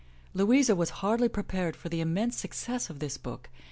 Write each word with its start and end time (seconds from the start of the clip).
Louisa 0.33 0.75
was 0.75 0.89
hardly 1.05 1.29
prepared 1.29 1.75
for 1.75 1.87
the 1.89 2.01
immense 2.01 2.35
success 2.35 2.89
of 2.89 2.97
this 2.97 3.19
book. 3.19 3.51